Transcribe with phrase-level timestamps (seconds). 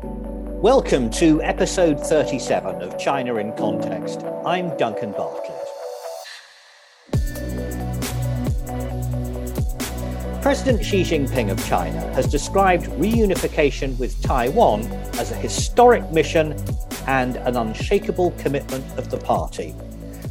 [0.00, 4.22] Welcome to episode 37 of China in Context.
[4.46, 5.50] I'm Duncan Bartlett.
[10.40, 14.82] President Xi Jinping of China has described reunification with Taiwan
[15.18, 16.54] as a historic mission
[17.08, 19.74] and an unshakable commitment of the party.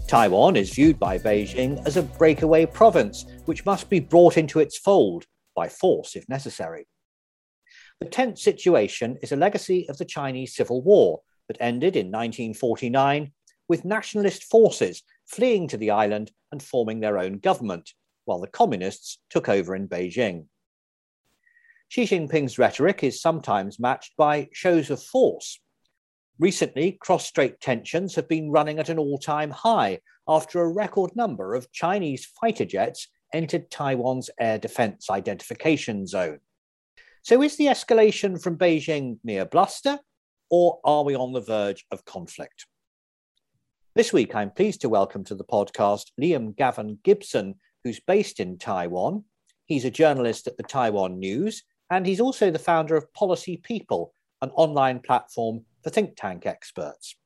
[0.07, 4.77] Taiwan is viewed by Beijing as a breakaway province which must be brought into its
[4.77, 5.25] fold
[5.55, 6.87] by force if necessary.
[7.99, 13.31] The tense situation is a legacy of the Chinese Civil War that ended in 1949
[13.67, 17.93] with nationalist forces fleeing to the island and forming their own government,
[18.25, 20.45] while the communists took over in Beijing.
[21.89, 25.59] Xi Jinping's rhetoric is sometimes matched by shows of force.
[26.37, 31.15] Recently, cross strait tensions have been running at an all time high after a record
[31.15, 36.39] number of Chinese fighter jets entered Taiwan's air defense identification zone.
[37.27, 39.99] So is the escalation from Beijing mere bluster,
[40.49, 42.67] or are we on the verge of conflict?
[43.95, 48.57] This week, I'm pleased to welcome to the podcast Liam Gavin Gibson, who's based in
[48.57, 49.25] Taiwan.
[49.65, 54.13] He's a journalist at the Taiwan News, and he's also the founder of Policy People,
[54.41, 57.17] an online platform for think tank experts.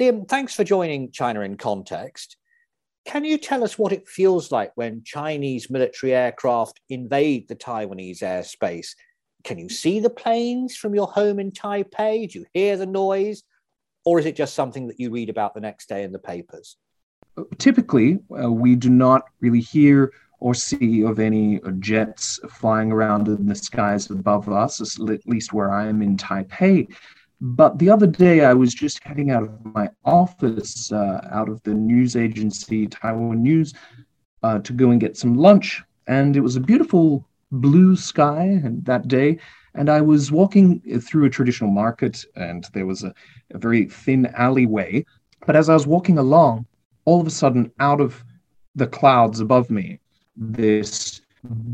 [0.00, 2.36] Liam, thanks for joining China in Context.
[3.04, 8.22] Can you tell us what it feels like when Chinese military aircraft invade the Taiwanese
[8.22, 8.94] airspace?
[9.44, 12.30] Can you see the planes from your home in Taipei?
[12.30, 13.42] Do you hear the noise?
[14.04, 16.76] Or is it just something that you read about the next day in the papers?
[17.58, 23.46] Typically, uh, we do not really hear or see of any jets flying around in
[23.46, 26.92] the skies above us, at least where I am in Taipei.
[27.44, 31.60] But the other day, I was just heading out of my office, uh, out of
[31.64, 33.74] the news agency Taiwan News,
[34.44, 35.82] uh, to go and get some lunch.
[36.06, 39.40] And it was a beautiful blue sky that day.
[39.74, 43.12] And I was walking through a traditional market, and there was a,
[43.50, 45.04] a very thin alleyway.
[45.44, 46.66] But as I was walking along,
[47.06, 48.22] all of a sudden, out of
[48.76, 49.98] the clouds above me,
[50.36, 51.22] this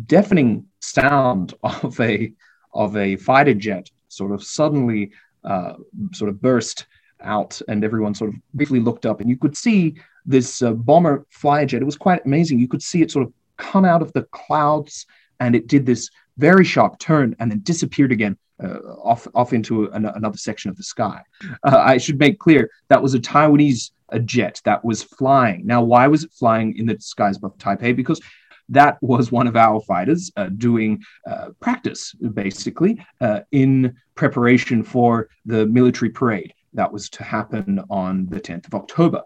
[0.06, 2.33] deafening sound of a
[2.73, 5.11] of a fighter jet sort of suddenly
[5.44, 5.75] uh,
[6.12, 6.87] sort of burst
[7.21, 9.94] out, and everyone sort of briefly looked up, and you could see
[10.26, 11.81] this uh, bomber flyjet.
[11.81, 12.59] It was quite amazing.
[12.59, 15.06] You could see it sort of come out of the clouds,
[15.41, 19.87] and it did this very sharp turn and then disappeared again uh, off off into
[19.91, 21.22] an, another section of the sky.
[21.65, 25.66] Uh, I should make clear that was a Taiwanese a jet that was flying.
[25.66, 27.94] Now, why was it flying in the skies above Taipei?
[27.94, 28.20] Because
[28.69, 35.29] that was one of our fighters uh, doing uh, practice, basically, uh, in preparation for
[35.47, 39.23] the military parade that was to happen on the 10th of October.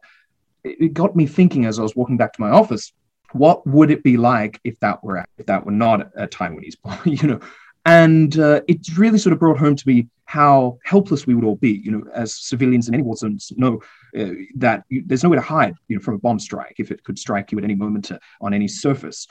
[0.64, 2.92] It got me thinking as I was walking back to my office,
[3.32, 6.76] what would it be like if that were if that were not a Taiwanese
[7.22, 7.40] you know,
[7.84, 11.56] and uh, it really sort of brought home to me how helpless we would all
[11.56, 13.80] be, you know, as civilians in any war zones know
[14.18, 17.04] uh, that you, there's nowhere to hide, you know, from a bomb strike if it
[17.04, 19.26] could strike you at any moment to, uh, on any surface.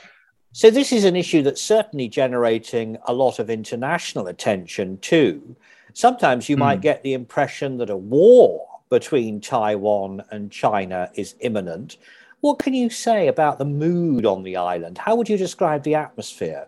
[0.51, 5.55] So this is an issue that's certainly generating a lot of international attention too.
[5.93, 6.59] Sometimes you mm.
[6.59, 6.81] might hmm.
[6.81, 11.97] get the impression that a war between Taiwan and China is imminent.
[12.41, 14.97] What can you say about the mood on the island?
[14.97, 16.67] How would you describe the atmosphere?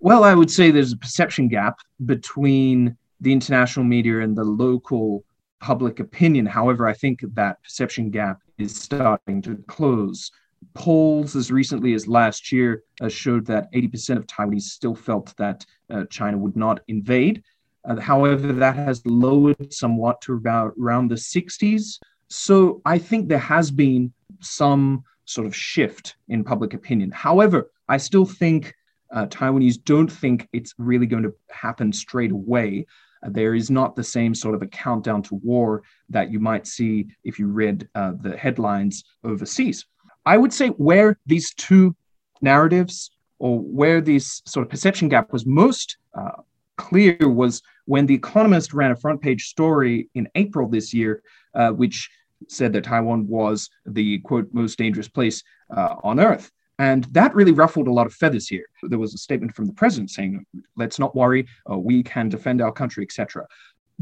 [0.00, 5.24] Well, I would say there's a perception gap between the international media and the local
[5.60, 6.44] public opinion.
[6.46, 10.30] However, I think that perception gap is starting to close.
[10.74, 15.64] Polls as recently as last year uh, showed that 80% of Taiwanese still felt that
[15.90, 17.42] uh, China would not invade.
[17.84, 21.98] Uh, however, that has lowered somewhat to about around the 60s.
[22.28, 27.10] So I think there has been some sort of shift in public opinion.
[27.12, 28.74] However, I still think
[29.12, 32.86] uh, Taiwanese don't think it's really going to happen straight away.
[33.24, 36.66] Uh, there is not the same sort of a countdown to war that you might
[36.66, 39.86] see if you read uh, the headlines overseas.
[40.24, 41.94] I would say where these two
[42.40, 46.42] narratives or where this sort of perception gap was most uh,
[46.76, 51.22] clear was when The Economist ran a front page story in April this year,
[51.54, 52.10] uh, which
[52.48, 55.42] said that Taiwan was the quote most dangerous place
[55.74, 56.50] uh, on earth.
[56.78, 58.66] And that really ruffled a lot of feathers here.
[58.82, 60.44] There was a statement from the president saying,
[60.76, 63.46] let's not worry, uh, we can defend our country, etc.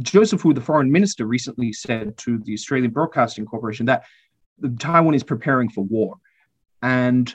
[0.00, 4.04] Joseph Wu, the foreign minister, recently said to the Australian Broadcasting Corporation that
[4.78, 6.16] Taiwan is preparing for war.
[6.82, 7.34] And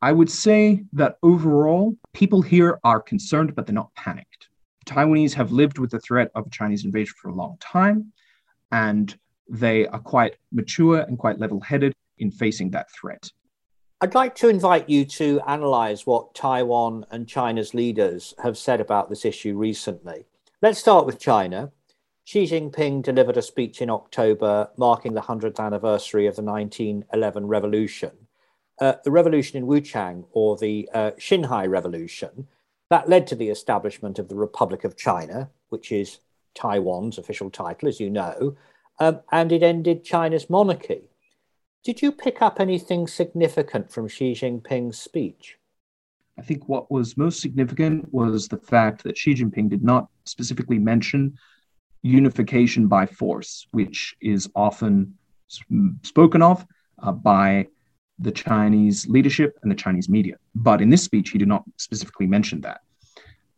[0.00, 4.48] I would say that overall, people here are concerned, but they're not panicked.
[4.86, 8.12] Taiwanese have lived with the threat of a Chinese invasion for a long time,
[8.72, 9.16] and
[9.48, 13.30] they are quite mature and quite level headed in facing that threat.
[14.00, 19.10] I'd like to invite you to analyze what Taiwan and China's leaders have said about
[19.10, 20.24] this issue recently.
[20.62, 21.72] Let's start with China.
[22.22, 28.12] Xi Jinping delivered a speech in October marking the 100th anniversary of the 1911 revolution.
[28.80, 32.46] Uh, the revolution in Wuchang, or the uh, Xinhai Revolution,
[32.90, 36.20] that led to the establishment of the Republic of China, which is
[36.54, 38.56] Taiwan's official title, as you know,
[39.00, 41.07] um, and it ended China's monarchy.
[41.88, 45.56] Did you pick up anything significant from Xi Jinping's speech?
[46.38, 50.78] I think what was most significant was the fact that Xi Jinping did not specifically
[50.78, 51.38] mention
[52.02, 55.14] unification by force, which is often
[56.02, 56.66] spoken of
[57.02, 57.68] uh, by
[58.18, 60.36] the Chinese leadership and the Chinese media.
[60.54, 62.82] But in this speech, he did not specifically mention that.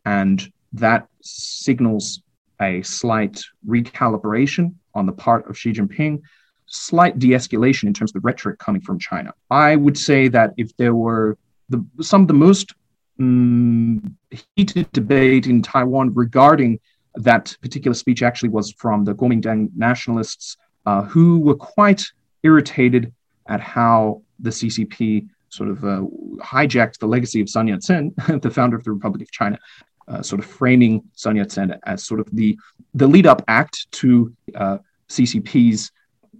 [0.05, 0.41] And
[0.71, 2.21] that signals
[2.61, 6.21] a slight recalibration on the part of Xi Jinping,
[6.71, 9.33] slight de escalation in terms of the rhetoric coming from China.
[9.49, 11.37] I would say that if there were
[11.69, 12.73] the, some of the most
[13.19, 14.17] um,
[14.55, 16.79] heated debate in Taiwan regarding
[17.15, 22.03] that particular speech actually was from the Kuomintang nationalists uh, who were quite
[22.43, 23.13] irritated
[23.47, 26.03] at how the CCP sort of uh,
[26.39, 29.59] hijacked the legacy of Sun Yat-sen, the founder of the Republic of China,
[30.07, 32.57] uh, sort of framing Sun Yat-sen as sort of the
[32.93, 34.77] the lead up act to uh,
[35.09, 35.91] CCP's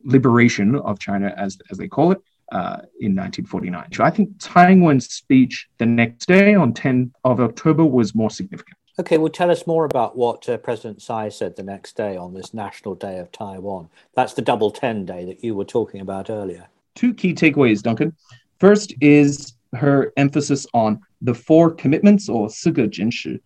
[0.03, 2.19] liberation of China, as as they call it,
[2.51, 3.94] uh, in 1949.
[3.94, 8.30] So I think Tsai Ing-wen's speech the next day on 10 of October was more
[8.30, 8.77] significant.
[9.00, 12.33] Okay, well, tell us more about what uh, President Tsai said the next day on
[12.33, 13.89] this National Day of Taiwan.
[14.15, 16.68] That's the double 10 day that you were talking about earlier.
[16.95, 18.13] Two key takeaways, Duncan.
[18.59, 23.39] First is her emphasis on the four commitments or Siga Jinshi,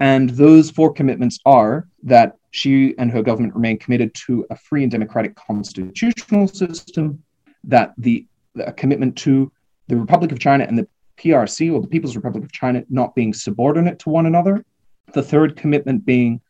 [0.00, 4.84] and those four commitments are that she and her government remain committed to a free
[4.84, 7.20] and democratic constitutional system,
[7.64, 8.24] that the
[8.60, 9.50] a commitment to
[9.88, 10.86] the Republic of China and the
[11.18, 14.64] PRC, or the People's Republic of China, not being subordinate to one another.
[15.14, 16.40] The third commitment being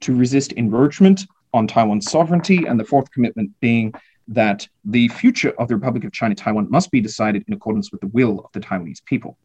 [0.00, 2.64] to resist encroachment on Taiwan's sovereignty.
[2.64, 3.92] And the fourth commitment being
[4.28, 8.00] that the future of the Republic of China Taiwan must be decided in accordance with
[8.00, 9.36] the will of the Taiwanese people.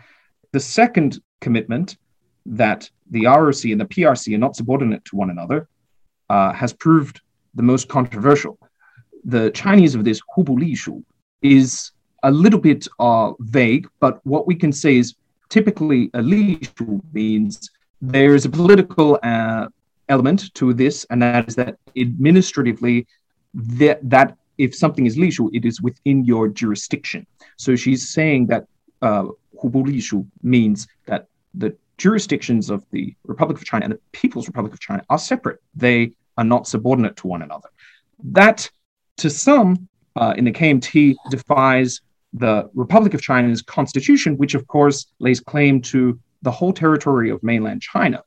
[0.54, 1.98] The second commitment
[2.45, 5.68] that the ROC and the PRC are not subordinate to one another
[6.30, 7.22] uh, has proved
[7.56, 8.58] the most controversial.
[9.26, 11.04] The Chinese of this hubu lishu
[11.42, 11.92] is
[12.24, 15.16] a little bit uh, vague, but what we can say is
[15.50, 17.72] typically a lishu means
[18.02, 19.68] there is a political uh,
[20.10, 23.08] element to this, and that is that administratively,
[23.54, 27.26] that, that if something is lishu, it is within your jurisdiction.
[27.58, 28.68] So she's saying that
[29.02, 29.26] uh,
[29.62, 34.74] hubu lishu means that the jurisdictions of the Republic of China and the People's Republic
[34.74, 35.60] of China are separate.
[35.76, 37.70] They are not subordinate to one another.
[38.24, 38.70] That,
[39.18, 42.02] to some uh, in the KMT, defies
[42.34, 47.44] the Republic of China's constitution, which of course lays claim to the whole territory of
[47.44, 48.24] mainland China.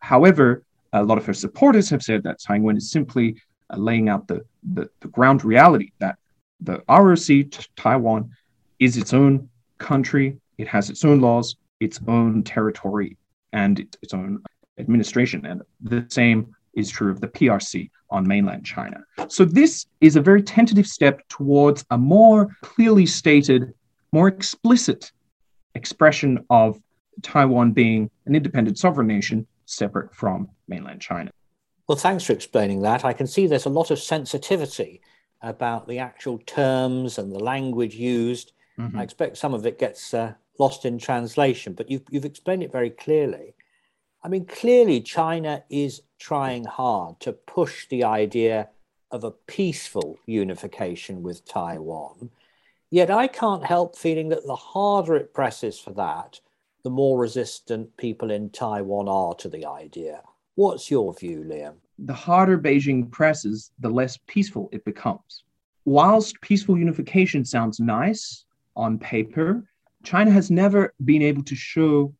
[0.00, 3.36] However, a lot of her supporters have said that Tsai Ing-wen is simply
[3.70, 4.44] uh, laying out the,
[4.74, 6.16] the, the, ground reality that
[6.60, 7.28] the ROC,
[7.76, 8.30] Taiwan,
[8.78, 9.48] is its own
[9.78, 10.38] country.
[10.58, 13.16] It has its own laws its own territory
[13.52, 14.42] and its own
[14.78, 15.44] administration.
[15.46, 19.02] And the same is true of the PRC on mainland China.
[19.28, 23.72] So this is a very tentative step towards a more clearly stated,
[24.12, 25.10] more explicit
[25.74, 26.80] expression of
[27.22, 31.30] Taiwan being an independent sovereign nation separate from mainland China.
[31.88, 33.04] Well, thanks for explaining that.
[33.04, 35.00] I can see there's a lot of sensitivity
[35.42, 38.52] about the actual terms and the language used.
[38.78, 38.98] Mm-hmm.
[38.98, 42.72] I expect some of it gets uh, lost in translation, but you've, you've explained it
[42.72, 43.54] very clearly.
[44.22, 48.68] I mean, clearly, China is trying hard to push the idea
[49.10, 52.30] of a peaceful unification with Taiwan.
[52.90, 56.40] Yet I can't help feeling that the harder it presses for that,
[56.82, 60.22] the more resistant people in Taiwan are to the idea.
[60.54, 61.74] What's your view, Liam?
[61.98, 65.44] The harder Beijing presses, the less peaceful it becomes.
[65.84, 68.44] Whilst peaceful unification sounds nice
[68.74, 69.64] on paper,
[70.02, 72.12] China has never been able to show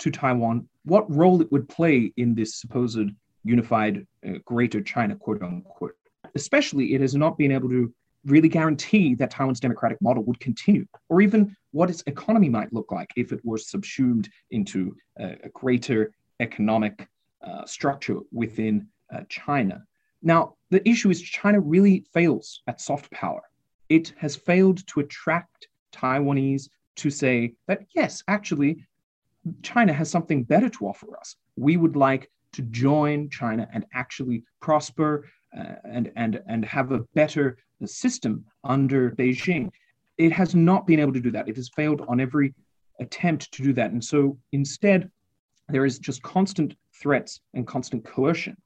[0.00, 3.10] to Taiwan what role it would play in this supposed
[3.44, 5.94] unified uh, greater China, quote unquote.
[6.34, 7.92] Especially, it has not been able to
[8.26, 12.92] really guarantee that Taiwan's democratic model would continue, or even what its economy might look
[12.92, 17.08] like if it were subsumed into a, greater economic
[17.46, 19.82] uh, structure within uh, China.
[20.22, 23.42] Now, the issue is China really fails at soft power.
[23.88, 28.84] It has failed to attract Taiwanese to say that, yes, actually,
[29.62, 31.36] China has something better to offer us.
[31.56, 37.00] We would like to join China and actually prosper uh, and, and, and have a
[37.14, 39.70] better system under Beijing.
[40.18, 41.48] It has not been able to do that.
[41.48, 42.54] It has failed on every
[43.00, 43.92] attempt to do that.
[43.92, 45.10] And so instead,
[45.68, 48.56] there is just constant threats and constant coercion.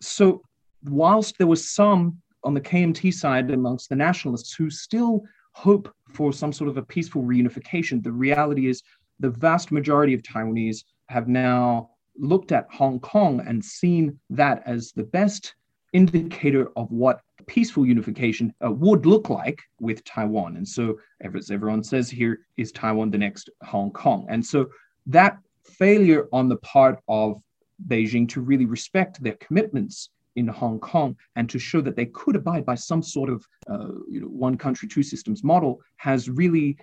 [0.00, 0.42] So,
[0.84, 5.22] whilst there was some on the KMT side amongst the nationalists who still
[5.52, 8.82] hope for some sort of a peaceful reunification, the reality is
[9.22, 14.92] the vast majority of Taiwanese have now looked at Hong Kong and seen that as
[14.92, 15.54] the best
[15.92, 20.56] indicator of what peaceful unification uh, would look like with Taiwan.
[20.56, 24.26] And so, as everyone says here, is Taiwan the next Hong Kong?
[24.28, 24.68] And so,
[25.06, 27.40] that failure on the part of
[27.88, 32.36] Beijing to really respect their commitments in Hong Kong and to show that they could
[32.36, 36.76] abide by some sort of uh, you know, one country, two systems model has really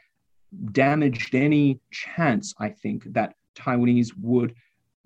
[0.72, 4.56] damaged any chance, I think, that Taiwanese would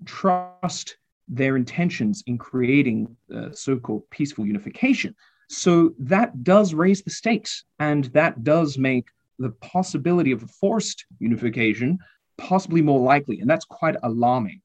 [0.04, 0.96] trust
[1.28, 5.14] their intentions in creating uh, so called peaceful unification.
[5.48, 9.06] So that does raise the stakes, and that does make
[9.38, 11.98] the possibility of a forced unification
[12.36, 13.40] possibly more likely.
[13.40, 14.60] And that's quite alarming.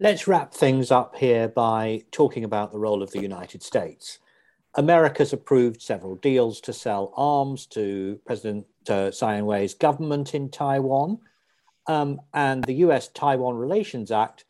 [0.00, 4.18] Let's wrap things up here by talking about the role of the United States.
[4.74, 10.50] America's approved several deals to sell arms to President uh, Tsai Ing wen's government in
[10.50, 11.18] Taiwan.
[11.86, 14.44] Um, and the US Taiwan Relations Act,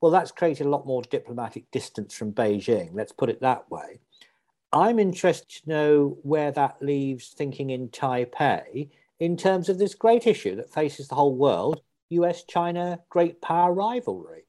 [0.00, 4.00] well, that's created a lot more diplomatic distance from Beijing, let's put it that way.
[4.72, 10.26] I'm interested to know where that leaves thinking in Taipei in terms of this great
[10.26, 11.80] issue that faces the whole world
[12.10, 14.44] US China great power rivalry.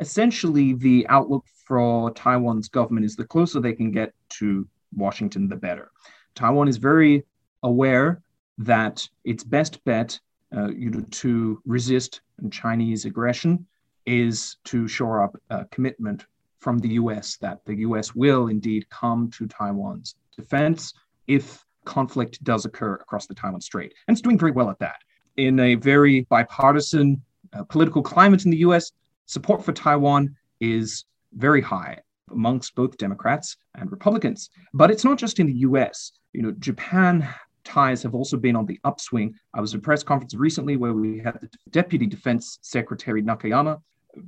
[0.00, 4.66] Essentially, the outlook for Taiwan's government is the closer they can get to
[4.96, 5.90] Washington, the better.
[6.34, 7.24] Taiwan is very
[7.62, 8.22] aware
[8.60, 10.18] that its best bet
[10.54, 13.66] uh, you know, to resist Chinese aggression
[14.06, 16.26] is to shore up a commitment
[16.58, 20.92] from the US that the US will indeed come to Taiwan's defense
[21.26, 23.94] if conflict does occur across the Taiwan Strait.
[24.06, 24.96] And it's doing very well at that.
[25.36, 28.92] In a very bipartisan uh, political climate in the US,
[29.26, 31.98] support for Taiwan is very high
[32.30, 34.50] amongst both Democrats and Republicans.
[34.74, 36.12] But it's not just in the US.
[36.32, 37.26] You know, Japan
[37.64, 39.34] ties have also been on the upswing.
[39.54, 43.80] I was at a press conference recently where we had the Deputy Defense Secretary Nakayama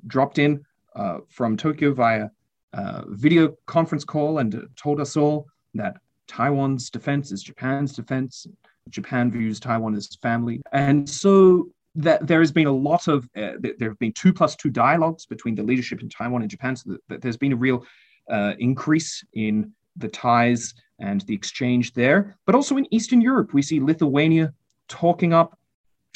[0.07, 2.29] dropped in uh, from Tokyo via
[2.73, 5.97] uh, video conference call and told us all that
[6.27, 8.47] Taiwan's defense is Japan's defense.
[8.89, 10.61] Japan views Taiwan as family.
[10.73, 14.57] And so that there has been a lot of, uh, there have been two plus
[14.57, 16.75] two dialogues between the leadership in Taiwan and Japan.
[16.75, 17.85] So that, that there's been a real
[18.31, 22.37] uh, increase in the ties and the exchange there.
[22.47, 24.54] But also in Eastern Europe, we see Lithuania
[24.88, 25.59] talking up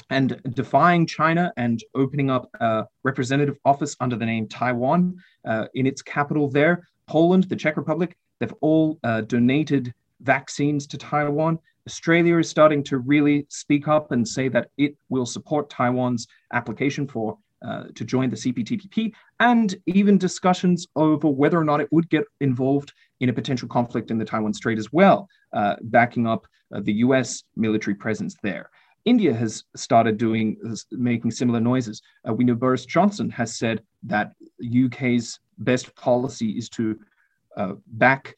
[0.09, 5.87] and defying China and opening up a representative office under the name Taiwan uh, in
[5.87, 6.89] its capital there.
[7.07, 11.59] Poland, the Czech Republic, they've all uh, donated vaccines to Taiwan.
[11.87, 17.07] Australia is starting to really speak up and say that it will support Taiwan's application
[17.07, 22.09] for uh, to join the CPTPP, and even discussions over whether or not it would
[22.11, 26.47] get involved in a potential conflict in the Taiwan Strait as well, uh, backing up
[26.75, 28.69] uh, the US military presence there.
[29.07, 30.57] India has started doing
[30.91, 32.03] making similar noises.
[32.29, 34.33] Uh, we know Boris Johnson has said that
[34.63, 36.99] UK's best policy is to
[37.57, 38.37] uh, back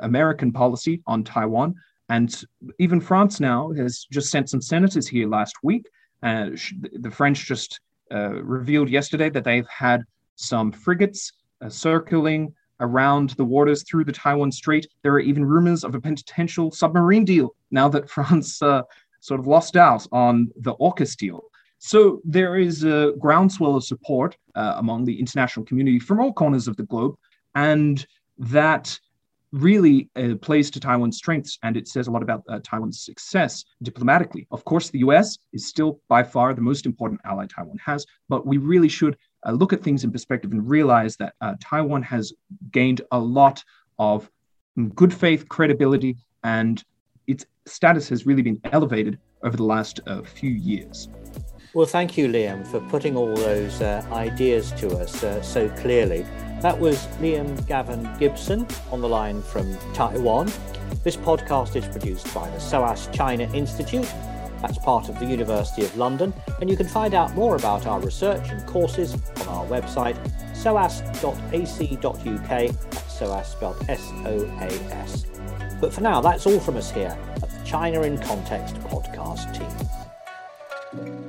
[0.00, 1.74] American policy on Taiwan,
[2.10, 2.44] and
[2.80, 5.86] even France now has just sent some senators here last week.
[6.20, 7.80] The French just
[8.16, 10.02] revealed yesterday that they've had
[10.36, 14.86] some frigates uh, circling around the waters through the Taiwan Strait.
[15.02, 19.76] There are even rumors of a potential submarine deal now that France sort of lost
[19.76, 21.42] out on the AUKUS deal.
[21.78, 26.66] So there is a groundswell of support uh, among the international community from all corners
[26.66, 27.16] of the globe,
[27.54, 28.04] and
[28.38, 28.98] that
[29.52, 33.64] really uh, plays to Taiwan's strengths, and it says a lot about uh, Taiwan's success
[33.82, 34.46] diplomatically.
[34.50, 35.38] Of course, the U.S.
[35.52, 39.52] is still by far the most important ally Taiwan has, but we really should uh,
[39.52, 42.32] look at things in perspective and realize that uh, Taiwan has
[42.72, 43.62] gained a lot
[43.98, 44.30] of
[44.94, 46.84] good faith credibility and
[47.26, 51.08] its status has really been elevated over the last uh, few years.
[51.74, 56.24] Well, thank you, Liam, for putting all those uh, ideas to us uh, so clearly.
[56.62, 60.50] That was Liam Gavin Gibson on the line from Taiwan.
[61.04, 64.10] This podcast is produced by the SOAS China Institute.
[64.62, 68.00] That's part of the University of London, and you can find out more about our
[68.00, 70.16] research and courses on our website
[70.54, 70.98] soas.ac.uk.
[73.08, 75.26] SOAS spelled S O A S.
[75.80, 81.27] But for now, that's all from us here at the China in Context podcast team.